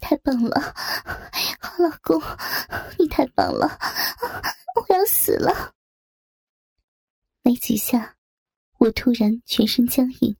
[0.00, 0.74] 太棒了，
[1.60, 2.20] 好老公，
[2.98, 3.78] 你太棒了，
[4.74, 5.74] 我要死了。
[7.42, 8.16] 没几下，
[8.78, 10.36] 我突然全身僵硬，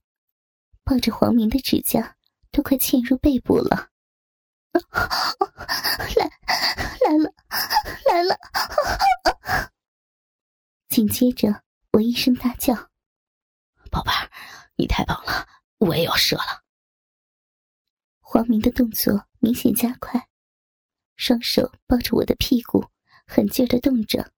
[0.85, 2.17] 抱着黄明的指甲
[2.51, 3.91] 都快嵌入背部了。
[6.17, 6.31] 来，
[7.07, 7.33] 来了，
[8.07, 8.39] 来了！
[10.89, 12.75] 紧接着，我一声大叫
[13.91, 14.31] ：“宝贝儿，
[14.77, 15.47] 你太棒了，
[15.79, 16.64] 我也要射了。”
[18.35, 20.29] 黄明的动作明显加快，
[21.15, 22.85] 双手抱着我的屁股，
[23.29, 24.33] 狠劲儿的动着。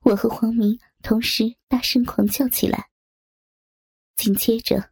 [0.00, 2.90] 我和黄明同时大声狂叫起来。
[4.16, 4.90] 紧接着，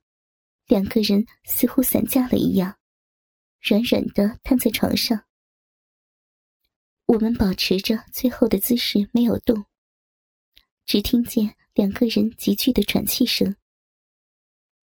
[0.66, 2.78] 两个人似乎散架了一样，
[3.60, 5.24] 软软的瘫在床上。
[7.06, 9.66] 我们保持着最后的姿势没有动，
[10.86, 11.56] 只听见。
[11.78, 13.54] 两个人急剧的喘气声，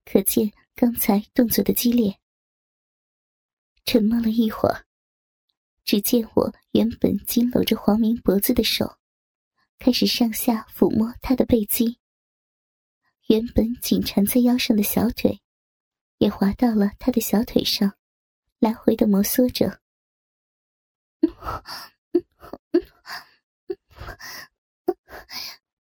[0.06, 2.18] 可见刚才动作的激烈。
[3.84, 4.86] 沉默了一会儿，
[5.84, 8.98] 只见我原本紧搂着黄明脖子的手，
[9.78, 12.00] 开始上下抚摸他的背肌。
[13.28, 15.42] 原本紧缠在腰上的小腿，
[16.20, 17.98] 也滑到了他的小腿上，
[18.60, 19.82] 来回的摩挲着。
[21.20, 21.30] 嗯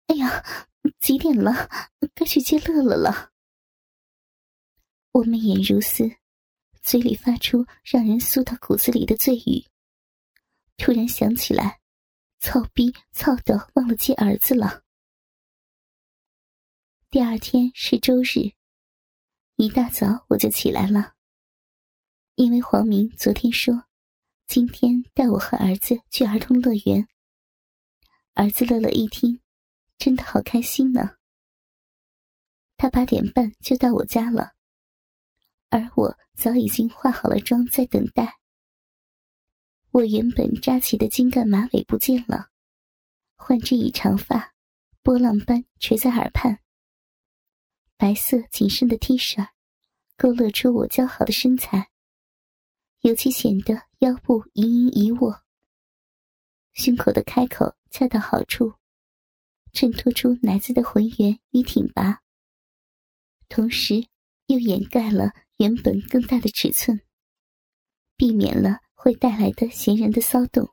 [0.08, 0.66] 哎呀！
[1.06, 1.70] 几点了？
[2.16, 3.30] 该去接乐乐了。
[5.12, 6.16] 我眉眼如丝，
[6.82, 9.64] 嘴里发出让人酥到骨子里的醉语。
[10.76, 11.80] 突然想起来，
[12.40, 14.82] 操逼操的忘了接儿子了。
[17.08, 18.50] 第二天是周日，
[19.54, 21.14] 一大早我就起来了，
[22.34, 23.84] 因为黄明昨天说
[24.48, 27.06] 今天带我和儿子去儿童乐园。
[28.34, 29.40] 儿子乐乐一听。
[29.98, 31.16] 真的好开心呢！
[32.76, 34.52] 他八点半就到我家了，
[35.70, 38.38] 而我早已经化好了妆在等待。
[39.92, 42.50] 我原本扎起的金干马尾不见了，
[43.36, 44.54] 换之以长发，
[45.02, 46.60] 波浪般垂在耳畔。
[47.96, 49.48] 白色紧身的 T 恤，
[50.18, 51.90] 勾勒出我姣好的身材，
[53.00, 55.42] 尤其显得腰部盈盈一握，
[56.74, 58.74] 胸口的开口恰到好处。
[59.76, 62.22] 衬托出奶子的浑圆与挺拔，
[63.46, 64.06] 同时
[64.46, 67.02] 又掩盖了原本更大的尺寸，
[68.16, 70.72] 避免了会带来的闲人的骚动。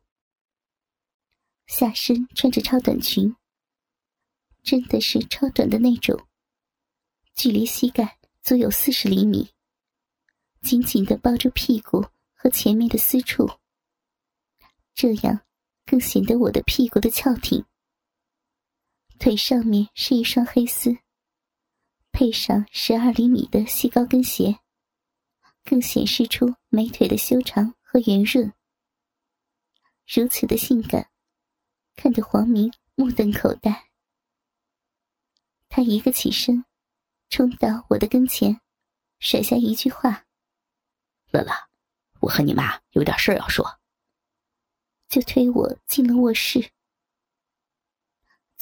[1.66, 3.36] 下身穿着超短裙，
[4.62, 6.26] 真的是超短的那种，
[7.36, 9.50] 距离膝盖足有四十厘米，
[10.62, 13.50] 紧紧的包住屁股和前面的私处，
[14.96, 15.42] 这样
[15.86, 17.66] 更显得我的屁股的翘挺。
[19.24, 20.98] 腿上面是一双黑丝，
[22.12, 24.60] 配上十二厘米的细高跟鞋，
[25.64, 28.52] 更显示出美腿的修长和圆润。
[30.06, 31.10] 如此的性感，
[31.96, 33.92] 看得黄明目瞪口呆。
[35.70, 36.66] 他一个起身，
[37.30, 38.60] 冲到我的跟前，
[39.20, 40.26] 甩下一句话
[41.32, 41.54] ：“乐乐，
[42.20, 43.80] 我和你妈有点事要说。”
[45.08, 46.74] 就推我进了卧室。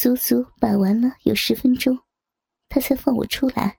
[0.01, 2.00] 足足把玩了有十分钟，
[2.69, 3.78] 他才放我出来。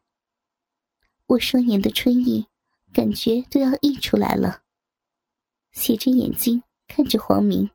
[1.26, 2.46] 我双眼的春意，
[2.92, 4.62] 感觉都要溢出来了。
[5.72, 7.68] 斜着眼睛看着黄明，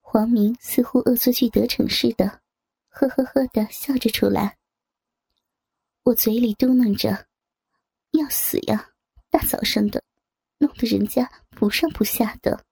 [0.00, 2.42] 黄明似乎恶作剧得逞似的，
[2.90, 4.56] 呵呵呵的笑着出来。
[6.04, 7.26] 我嘴里嘟囔着
[8.14, 8.90] ：“要死呀，
[9.30, 10.00] 大早上的，
[10.58, 12.64] 弄得人家不上不下的。”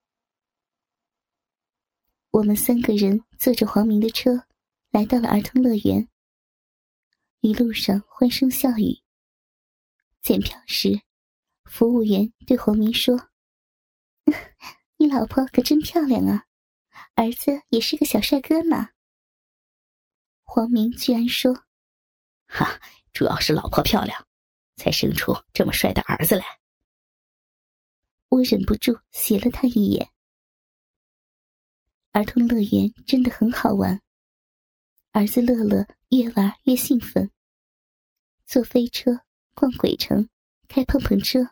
[2.31, 4.43] 我们三个人坐着黄明的车，
[4.91, 6.07] 来到了儿童乐园。
[7.39, 9.01] 一路上欢声笑语。
[10.21, 11.01] 检票时，
[11.63, 13.29] 服务员对黄明说
[14.97, 16.45] ：“你老婆可真漂亮啊，
[17.15, 18.89] 儿子也是个小帅哥呢。”
[20.43, 21.63] 黄明居然说
[22.47, 22.79] ：“哈，
[23.13, 24.27] 主要是老婆漂亮，
[24.75, 26.45] 才生出这么帅的儿子来。”
[28.29, 30.11] 我忍不住斜了他一眼。
[32.17, 34.01] 儿童乐园真的很好玩，
[35.11, 37.29] 儿子乐乐越玩越兴奋，
[38.47, 39.21] 坐飞车，
[39.53, 40.27] 逛鬼城，
[40.67, 41.47] 开碰碰车。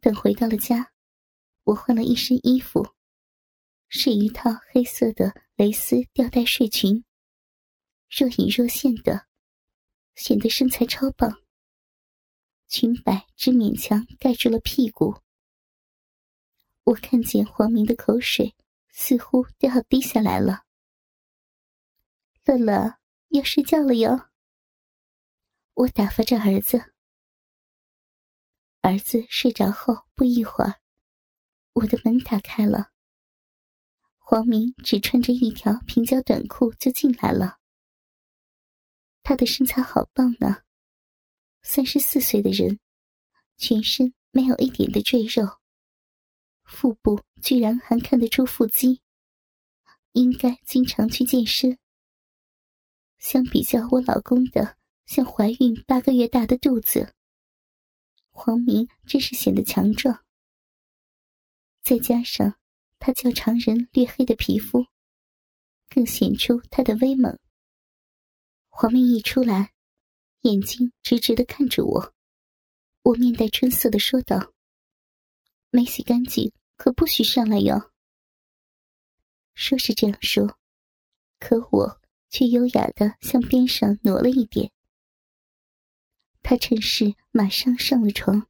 [0.00, 0.92] 等回到了家，
[1.64, 2.94] 我换了一身衣服，
[3.88, 7.04] 是一套黑色的蕾丝吊带睡裙，
[8.08, 9.26] 若隐若现的，
[10.14, 11.42] 显得身材超棒。
[12.68, 15.16] 裙摆只勉强盖住了屁股。
[16.84, 18.54] 我看见黄明的口水
[18.96, 20.62] 似乎都要滴下来了。
[22.44, 22.98] 乐乐
[23.30, 24.30] 要睡觉了哟。
[25.74, 26.94] 我打发着儿子。
[28.82, 30.80] 儿子睡着后不一会儿，
[31.72, 32.92] 我的门打开了。
[34.16, 37.58] 黄明只穿着一条平角短裤就进来了。
[39.24, 40.62] 他的身材好棒呢，
[41.62, 42.78] 三十四岁的人，
[43.56, 45.58] 全身没有一点的赘肉，
[46.64, 49.00] 腹部居然还看得出腹肌，
[50.12, 51.78] 应该经常去健身。
[53.18, 54.76] 相比较我老公的
[55.06, 57.14] 像怀孕八个月大的肚子。
[58.30, 60.24] 黄明真是显得强壮，
[61.82, 62.56] 再加上
[62.98, 64.86] 他较常人略黑的皮肤，
[65.88, 67.38] 更显出他的威猛。
[68.68, 69.72] 黄明一出来，
[70.40, 72.12] 眼睛直直的看着我，
[73.02, 74.52] 我面带春色的说道
[75.74, 77.90] ：“没洗干净，可不许上来哟。”
[79.54, 80.56] 说是这样说，
[81.40, 82.00] 可我
[82.30, 84.70] 却优雅的向边上挪了一点。
[86.44, 88.46] 他趁势马上上了床，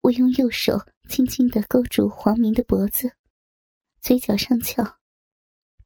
[0.00, 3.14] 我用右手轻轻的勾住黄明的脖子，
[4.00, 4.98] 嘴角上翘，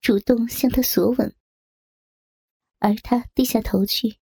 [0.01, 1.35] 主动向他索吻，
[2.79, 4.21] 而他低下头去，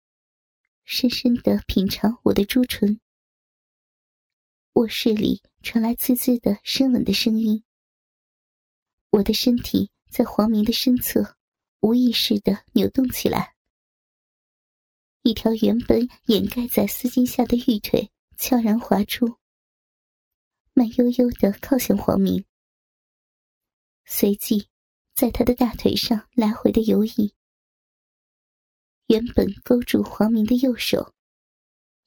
[0.85, 3.01] 深深的品尝我的朱唇。
[4.73, 7.61] 卧室里传来滋滋的深吻的声音，
[9.09, 11.35] 我的身体在黄明的身侧
[11.81, 13.53] 无意识的扭动起来。
[15.23, 19.35] 一条原本掩盖在丝巾下的玉腿悄然滑出，
[20.71, 22.45] 慢悠悠的靠向黄明，
[24.05, 24.69] 随即
[25.15, 27.33] 在他的大腿上来回的游移。
[29.07, 31.13] 原本勾住黄明的右手，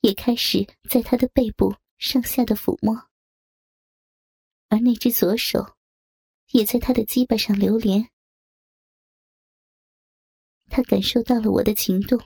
[0.01, 3.10] 也开始在他的背部上下的抚摸，
[4.71, 5.77] 而那只左手
[6.53, 8.09] 也在他的鸡巴上流连。
[10.69, 12.19] 他感受到了我的情动。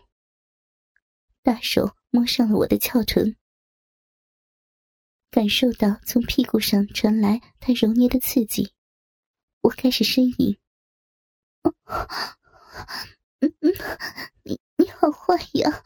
[1.42, 3.36] 大手摸上了我的翘臀，
[5.30, 8.72] 感受到从屁股上传来他揉捏的刺激，
[9.60, 10.58] 我开始呻吟
[13.40, 13.72] ：“嗯嗯，
[14.42, 15.82] 你你好坏呀！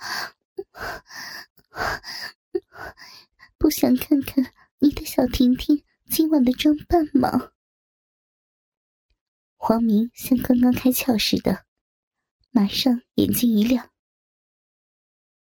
[3.56, 7.52] 不想看看你的小婷婷今晚的装扮吗？”
[9.56, 11.66] 黄明像刚刚开窍似的，
[12.50, 13.90] 马上眼睛一亮。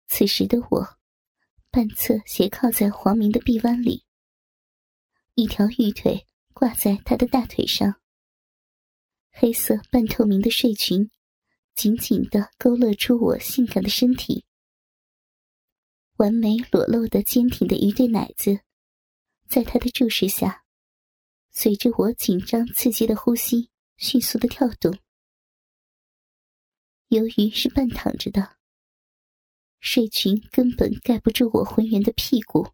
[0.07, 0.99] 此时的我，
[1.71, 4.05] 半侧斜靠在黄明的臂弯里，
[5.35, 8.01] 一条玉腿挂在他的大腿上。
[9.31, 11.11] 黑色半透明的睡裙，
[11.75, 14.45] 紧紧的勾勒出我性感的身体。
[16.19, 18.61] 完美裸露的坚挺的一对奶子，
[19.55, 20.65] 在他的注视下，
[21.53, 24.99] 随着我紧张刺激的呼吸迅速的跳动。
[27.07, 28.57] 由于是半躺着的。
[29.79, 32.73] 睡裙根本盖不住我浑圆的屁股，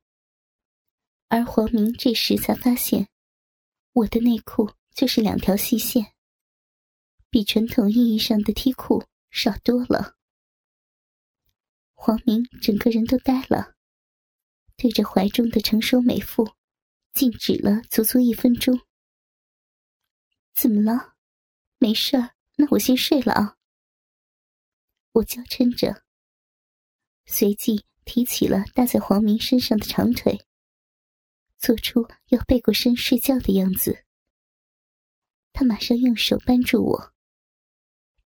[1.28, 3.10] 而黄明这时才发现，
[3.92, 6.14] 我的内裤就是两条细线，
[7.28, 10.16] 比传统意义上的 T 裤少多了。
[11.92, 13.74] 黄明整个人都呆了，
[14.78, 16.50] 对着怀中的成熟美妇，
[17.12, 18.80] 静止了足足一分钟。
[20.54, 21.14] 怎么了？
[21.78, 23.56] 没事儿，那我先睡了啊。
[25.12, 26.04] 我娇嗔着。
[27.26, 30.46] 随即提起了搭在黄明身上的长腿，
[31.58, 34.04] 做出要背过身睡觉的样子。
[35.52, 37.14] 他马上用手扳住我，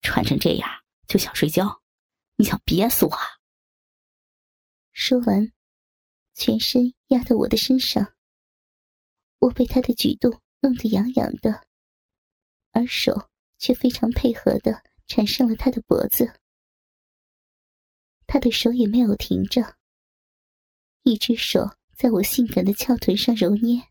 [0.02, 0.68] 穿成这样
[1.06, 1.82] 就想睡觉？
[2.36, 3.10] 你想憋死我？
[3.10, 3.22] 啊？
[4.92, 5.52] 说完，
[6.34, 8.13] 全身压到我的身上。
[9.44, 11.66] 我被他的举动弄得痒痒的，
[12.70, 16.40] 而手却非常配合的缠上了他的脖子。
[18.26, 19.76] 他的手也没有停着，
[21.02, 23.82] 一只手在我性感的翘臀上揉捏，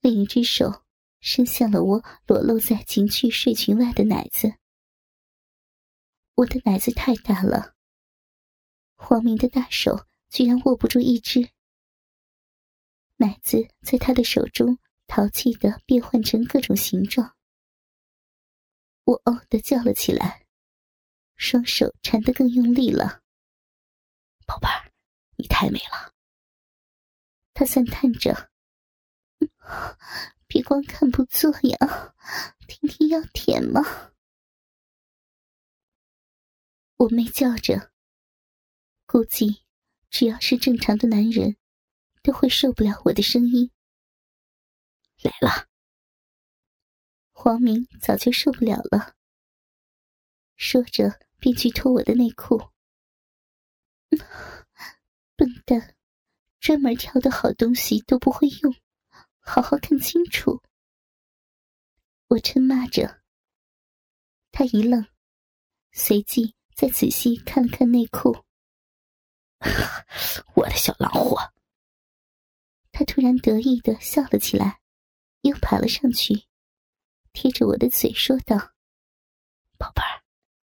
[0.00, 0.82] 另一只手
[1.20, 4.54] 伸向了我裸露在情趣睡裙外的奶子。
[6.34, 7.76] 我的奶子太大了，
[8.96, 11.48] 黄明的大手居然握不住一只，
[13.16, 17.36] 奶子在他的手中淘气的变换成各种形状。
[19.04, 20.46] 我哦的叫了起来。
[21.36, 23.20] 双手缠得更用力了。
[24.46, 24.90] 宝贝儿
[25.36, 26.14] 你太美了。
[27.52, 28.50] 他赞叹着
[30.48, 32.14] ：“别光看不做呀，
[32.66, 33.82] 婷婷要舔吗？”
[36.96, 37.92] 我没叫着
[39.04, 39.62] ：“估计
[40.08, 41.58] 只要是正常的男人，
[42.26, 43.70] 都会受不了我的声音。”
[45.22, 45.68] 来了。
[47.30, 49.14] 黄明早就受不了了，
[50.56, 52.72] 说着便去脱我的内裤。
[55.36, 55.94] 笨蛋，
[56.58, 58.74] 专门挑的好东西都不会用，
[59.38, 60.60] 好好看清楚。
[62.26, 63.22] 我嗔骂着。
[64.50, 65.06] 他一愣，
[65.92, 68.44] 随即再仔细看了看内裤。
[70.56, 71.52] 我的小狼货！
[72.98, 74.80] 他突然得意的笑了起来，
[75.42, 76.46] 又爬了上去。
[77.34, 78.56] 贴着我的嘴说道
[79.76, 80.24] ：“宝贝儿，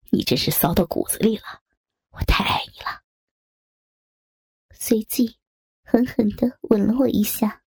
[0.09, 1.61] 你真是骚到骨子里了，
[2.09, 3.03] 我太爱你了。”
[4.73, 5.37] 随即，
[5.83, 7.63] 狠狠的吻了我一下。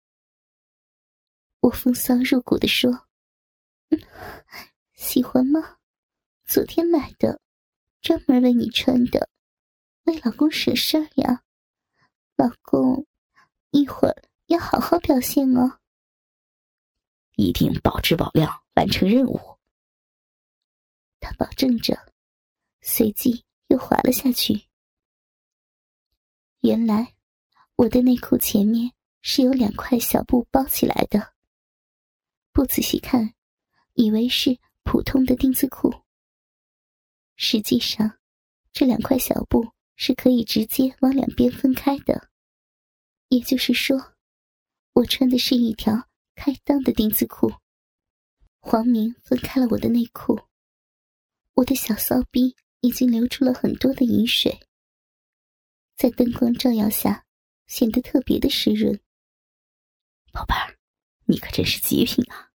[1.59, 3.09] 我风骚入骨的说
[4.95, 5.79] ：“喜欢吗？
[6.45, 7.41] 昨天买的，
[7.99, 9.29] 专门为你穿的，
[10.05, 11.43] 为老公省事儿呀。
[12.37, 13.05] 老公，
[13.71, 14.15] 一会儿
[14.47, 15.79] 要好好表现哦。”
[17.35, 19.39] 一定保质保量，完成任务。
[21.19, 22.13] 他保证着，
[22.81, 24.67] 随即又滑了下去。
[26.61, 27.15] 原来，
[27.75, 31.33] 我的内裤前面是有两块小布包起来的。
[32.53, 33.33] 不仔细看，
[33.93, 35.93] 以为是普通的丁字裤。
[37.35, 38.17] 实际上，
[38.71, 42.29] 这两块小布是可以直接往两边分开的。
[43.27, 44.14] 也就是说，
[44.95, 46.09] 我穿的是一条。
[46.37, 47.49] 开裆的丁字裤，
[48.59, 50.37] 黄明分开了我的内裤，
[51.53, 54.59] 我的小骚逼已经流出了很多的饮水，
[55.95, 57.25] 在灯光照耀下
[57.67, 58.99] 显得特别的湿润。
[60.33, 60.77] 宝贝儿，
[61.23, 62.51] 你可真是极品啊！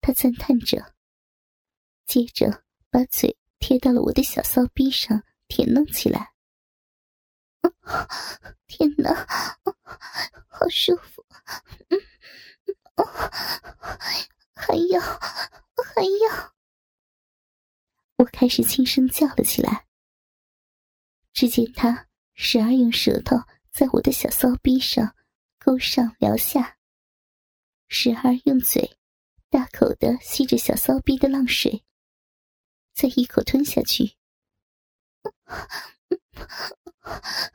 [0.00, 0.94] 他赞叹着，
[2.06, 6.32] 接着把嘴贴到了我的小骚逼上舔弄起来。
[8.66, 9.14] 天哪，
[10.48, 11.24] 好舒服！
[11.88, 11.98] 嗯。
[12.96, 13.04] 哦，
[14.54, 16.54] 还要，还要！
[18.16, 19.86] 我开始轻声叫了起来。
[21.32, 23.36] 只见他时而用舌头
[23.70, 25.14] 在我的小骚逼上
[25.58, 26.78] 勾上撩下，
[27.88, 28.98] 时而用嘴
[29.50, 31.84] 大口的吸着小骚逼的浪水，
[32.94, 34.16] 再一口吞下去，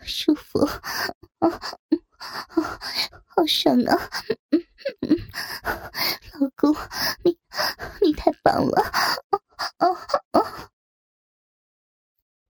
[0.05, 0.65] 舒服，
[3.25, 4.09] 好爽啊！
[6.39, 6.73] 老公，
[7.23, 7.37] 你
[8.01, 8.81] 你太棒了！
[9.29, 9.41] 哦
[9.79, 10.69] 哦哦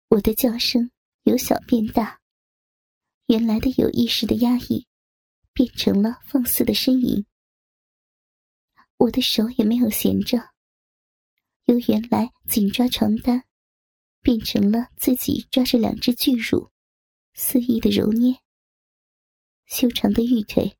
[0.09, 0.91] 我的叫声
[1.23, 2.19] 由小变大，
[3.27, 4.87] 原来的有意识的压抑，
[5.53, 7.25] 变成了放肆的呻吟。
[8.97, 10.37] 我的手也没有闲着，
[11.65, 13.43] 由原来紧抓床单，
[14.21, 16.70] 变成了自己抓着两只巨乳，
[17.33, 18.39] 肆意的揉捏。
[19.65, 20.77] 修长的玉腿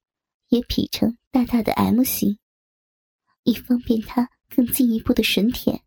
[0.50, 2.38] 也劈成大大的 M 型，
[3.44, 5.84] 以方便他更进一步的吮舔。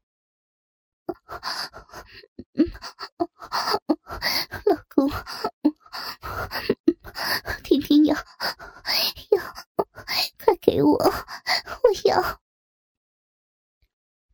[4.65, 5.11] 老公，
[7.63, 9.43] 婷婷要要，
[10.43, 12.41] 快给我，我要！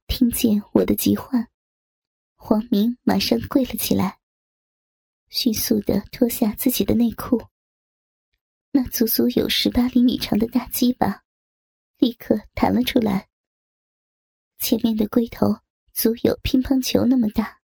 [0.07, 1.51] 听见我的急唤，
[2.37, 4.20] 黄明马上跪了起来，
[5.31, 7.41] 迅速的脱下自己的内裤。
[8.73, 11.25] 那足足有十八厘米长的大鸡巴，
[11.99, 13.29] 立刻弹了出来。
[14.59, 15.61] 前面的龟头
[15.93, 17.61] 足有乒乓球那么大，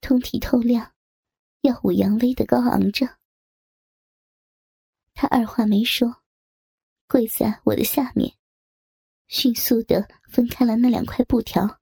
[0.00, 0.92] 通体透亮，
[1.60, 3.18] 耀武扬威的高昂着。
[5.14, 6.22] 他二话没说，
[7.06, 8.34] 跪在我的下面，
[9.28, 11.80] 迅速的分开了那两块布条，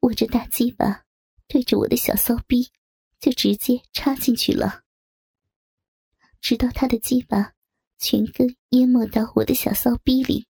[0.00, 1.04] 握着大鸡巴，
[1.46, 2.70] 对着我的小骚逼，
[3.20, 4.82] 就直接插进去了。
[6.40, 7.52] 直到他的鸡巴
[7.98, 10.46] 全根淹没到我的小骚逼里，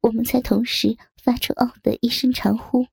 [0.00, 2.86] 我们才同时发出“嗷”的一声长呼。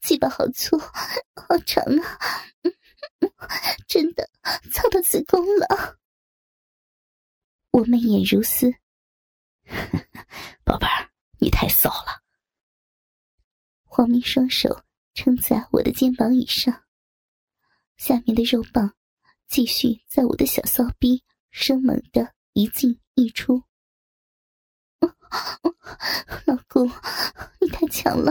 [0.00, 2.46] 鸡巴好粗，好长啊！
[3.86, 4.30] 真的
[4.72, 5.98] 操到子宫了。
[7.72, 8.72] 我媚眼如丝，
[10.64, 12.22] 宝贝儿，你太骚了。
[13.84, 14.84] 黄明双手
[15.18, 16.84] 撑在我的肩膀以上。
[17.96, 18.94] 下面的肉棒
[19.48, 23.60] 继续在我的小骚逼生猛的一进一出，
[26.46, 26.88] 老公，
[27.60, 28.30] 你太强了，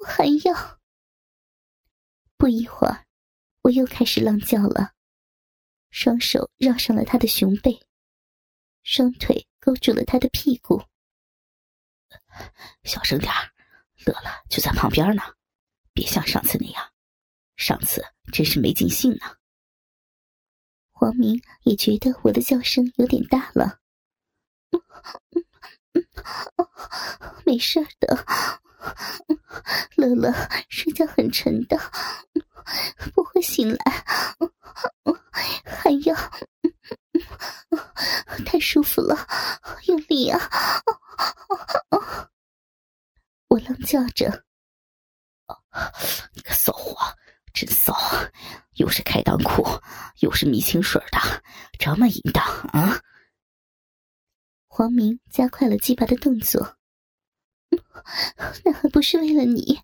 [0.00, 0.80] 我还要。
[2.36, 3.06] 不一会儿，
[3.62, 4.94] 我又开始浪叫了，
[5.90, 7.80] 双手绕上了他的熊背，
[8.82, 10.82] 双腿勾住了他的屁股。
[12.82, 13.32] 小声点，
[14.04, 15.22] 乐乐就在旁边呢，
[15.96, 16.92] 别像上次那样，
[17.56, 19.38] 上次真是没尽兴呢。
[20.92, 23.80] 黄明也觉得我的叫声有点大了，
[27.46, 28.26] 没事的，
[29.96, 30.30] 乐乐
[30.68, 31.78] 睡觉很沉的，
[33.14, 34.04] 不会醒来，
[35.64, 36.14] 还要
[38.44, 39.26] 太舒服了，
[39.86, 40.38] 用力啊！
[43.48, 44.44] 我狼叫着，
[46.34, 46.96] 你个骚货，
[47.52, 47.94] 真骚！
[48.74, 49.64] 又是开裆裤，
[50.20, 51.42] 又是迷情水的，
[51.78, 53.00] 这么淫荡啊！
[54.66, 56.76] 黄明加快了鸡巴的动作，
[58.64, 59.80] 那还不是为了你，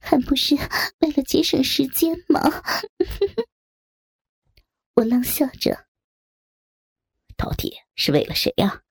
[0.00, 0.54] 还不是
[1.00, 2.40] 为了节省时间吗？
[4.96, 5.86] 我浪笑着，
[7.36, 8.82] 到底是为了谁呀？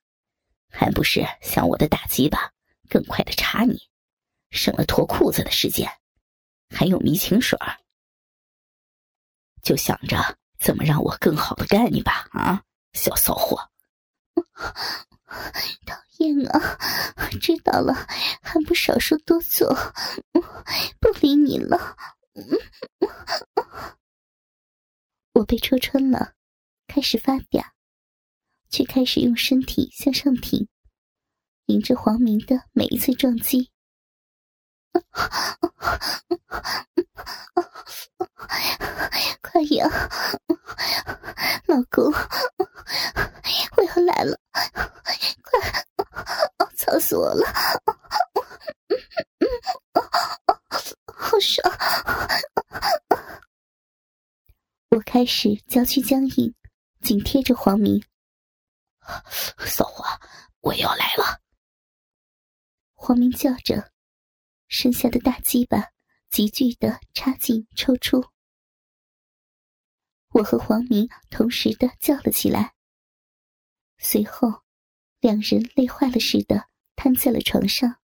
[0.69, 2.51] 还不是想我的大鸡巴
[2.87, 3.89] 更快的插你，
[4.51, 5.89] 省了脱裤子的时间，
[6.69, 7.57] 还有迷情水。
[9.63, 13.69] 就想着怎么让我更好的干你吧，啊，小骚货！
[15.85, 16.77] 讨厌啊！
[17.39, 17.93] 知道了，
[18.41, 19.73] 还不少说多做，
[20.99, 21.95] 不理你了。
[25.33, 26.33] 我被戳穿了，
[26.87, 27.63] 开始发嗲，
[28.69, 30.67] 却开始用身体向上挺，
[31.67, 33.71] 迎着黄明的每一次撞击。
[39.41, 39.87] 快呀，
[41.67, 42.11] 老公，
[43.77, 44.37] 我要来了！
[45.43, 45.59] 快，
[46.75, 47.47] 操死我了！
[51.05, 51.71] 好爽！
[54.89, 56.53] 我开始娇躯僵硬，
[57.01, 58.03] 紧贴着黄明。
[59.59, 60.03] 骚货，
[60.61, 61.39] 我要来了！
[62.93, 63.89] 黄明叫着。
[64.71, 65.91] 剩下的大鸡巴
[66.29, 68.25] 急剧的插进抽出，
[70.29, 72.73] 我和黄明同时的叫了起来。
[73.97, 74.63] 随后，
[75.19, 77.97] 两人累坏了似的瘫在了床上。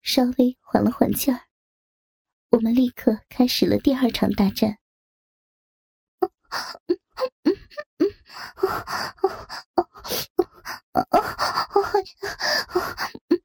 [0.00, 1.48] 稍微缓了缓劲儿，
[2.50, 4.78] 我们立刻开始了第二场大战。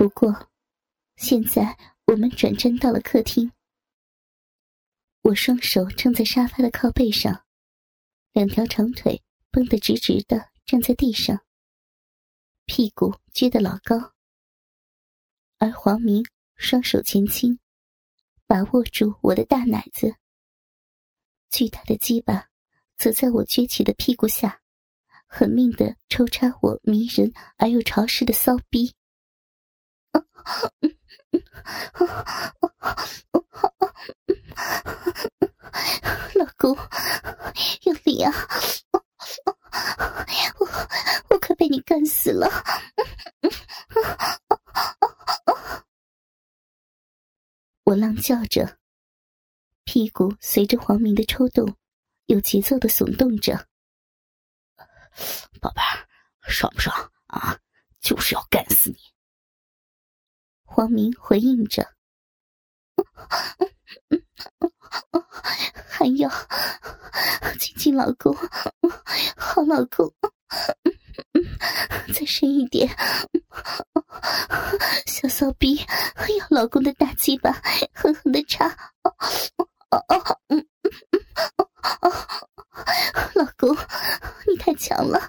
[0.00, 0.48] 不过，
[1.16, 3.52] 现在我们转战到了客厅。
[5.20, 7.44] 我双手撑在沙发的靠背上，
[8.32, 11.44] 两条长腿绷得直直的站在地上，
[12.64, 14.14] 屁股撅得老高。
[15.58, 16.24] 而黄明
[16.56, 17.60] 双手前倾，
[18.46, 20.16] 把握住我的大奶子，
[21.50, 22.48] 巨大的鸡巴
[22.96, 24.62] 则在我撅起的屁股下，
[25.26, 28.94] 狠命的抽插我迷人而又潮湿的骚逼。
[36.34, 36.76] 老公，
[37.82, 38.32] 用力啊！
[40.58, 40.66] 我
[41.28, 42.48] 我快被你干死了！
[47.84, 48.78] 我浪叫着，
[49.84, 51.76] 屁股随着黄明的抽动，
[52.26, 53.66] 有节奏的耸动着。
[55.60, 56.08] 宝贝儿，
[56.48, 57.58] 爽不爽啊？
[58.00, 59.09] 就是要干死你！
[60.72, 61.84] 黄明回应着
[65.90, 66.30] ：“还有
[67.58, 68.32] 亲亲老公，
[69.36, 70.14] 好老公，
[72.14, 72.88] 再深一点，
[75.06, 75.84] 小骚逼
[76.38, 77.50] 要老公的大鸡巴
[77.92, 78.68] 狠狠的插。”
[79.02, 79.12] 哦
[79.90, 79.98] 哦，
[80.50, 80.92] 嗯嗯，
[81.56, 81.68] 哦
[82.02, 82.12] 哦
[83.34, 83.76] 老公，
[84.46, 85.20] 你太强了，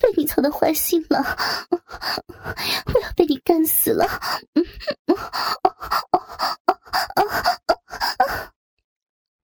[0.00, 1.18] 被你操的坏心了，
[1.70, 4.06] 我要被你干死了！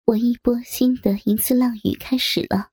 [0.05, 2.69] 我一波新的银丝浪语开始了。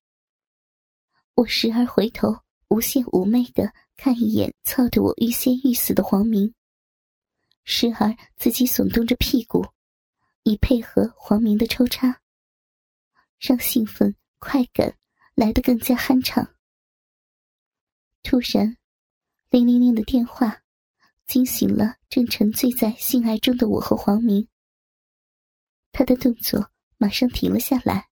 [1.35, 6.55] 我时而回头，无限妩媚的看一眼操得我欲仙欲死的黄明，
[7.65, 9.67] 时而自己耸动着屁股，
[10.45, 12.21] 以配合黄明的抽插。
[13.47, 14.97] 让兴奋快感
[15.35, 16.57] 来得更加酣畅。
[18.23, 18.79] 突然，
[19.51, 20.63] 铃铃铃的电话
[21.27, 24.49] 惊醒了正沉醉在性爱中的我和黄明。
[25.93, 28.09] 他的动作马上停了下来。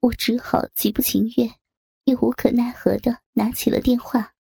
[0.00, 1.56] 我只好极不情愿
[2.04, 4.34] 又无可奈何的拿起了电话。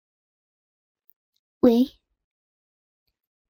[1.58, 1.90] 喂。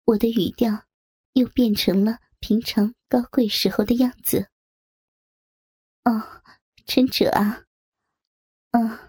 [0.06, 0.86] 我的语调
[1.34, 4.50] 又变成了平常高贵时候的样子。
[6.06, 6.42] 哦，
[6.86, 7.64] 陈哲啊，
[8.72, 9.00] 嗯，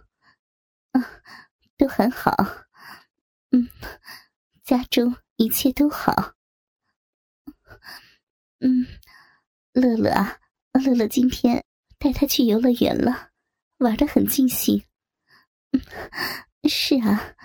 [0.92, 1.04] 嗯，
[1.76, 2.34] 都很好，
[3.50, 3.68] 嗯，
[4.64, 6.34] 家中一切都好，
[8.60, 8.86] 嗯，
[9.72, 10.40] 乐乐啊，
[10.72, 11.64] 乐乐今天
[11.98, 13.30] 带他去游乐园了，
[13.76, 14.84] 玩的很尽兴。
[15.72, 15.80] 嗯，
[16.68, 17.36] 是啊，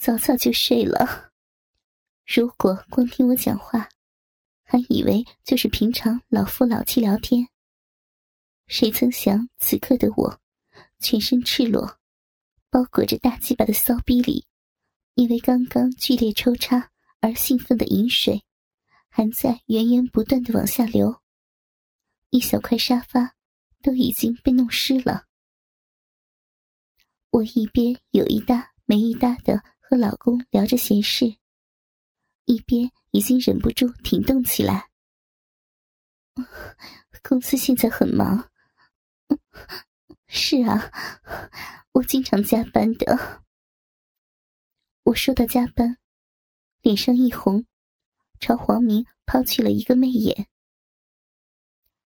[0.00, 1.32] 早早就睡了。
[2.24, 3.88] 如果光听我讲话，
[4.62, 7.48] 还以为就是平常老夫老妻聊天。
[8.66, 10.40] 谁曾想，此刻的我，
[10.98, 11.98] 全身赤裸，
[12.70, 14.46] 包裹着大鸡巴的骚逼里，
[15.14, 18.42] 因为刚刚剧烈抽插而兴奋的饮水，
[19.08, 21.20] 还在源源不断的往下流。
[22.30, 23.34] 一小块沙发
[23.82, 25.26] 都已经被弄湿了。
[27.30, 31.36] 我一边有一搭没一搭的和老公聊着闲事，
[32.46, 34.88] 一边已经忍不住挺动起来。
[37.22, 38.50] 公司现在很忙。
[40.26, 40.90] 是啊，
[41.92, 43.44] 我经常加班的。
[45.04, 45.98] 我说到加班，
[46.80, 47.66] 脸上一红，
[48.40, 50.48] 朝黄明抛去了一个媚眼。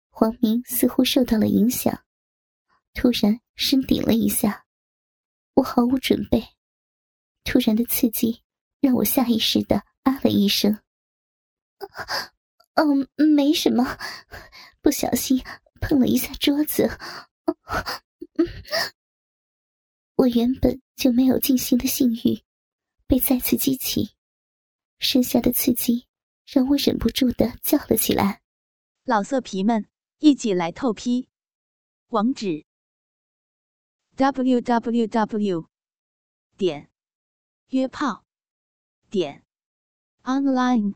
[0.10, 2.04] 黄明似乎受到了影响，
[2.94, 4.66] 突然身顶了一下，
[5.54, 6.56] 我毫无准备，
[7.44, 8.44] 突然的刺激
[8.80, 10.80] 让我下意识的啊了一声。
[12.78, 13.98] 嗯，没什么，
[14.82, 15.44] 不小心。
[15.80, 16.90] 碰了一下桌子，
[20.18, 22.42] 我原本就没有尽兴的性欲
[23.06, 24.16] 被再次激起，
[24.98, 26.08] 剩下的刺激
[26.48, 28.42] 让我忍不住的叫了起来。
[29.04, 29.88] 老色皮们，
[30.18, 31.30] 一起来透批！
[32.08, 32.66] 网址
[34.16, 35.70] ：w w w
[36.58, 36.90] 点
[37.68, 38.26] 约炮
[39.12, 39.46] 点
[40.24, 40.96] online